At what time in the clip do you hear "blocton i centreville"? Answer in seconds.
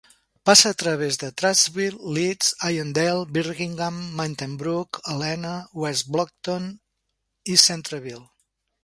6.17-8.27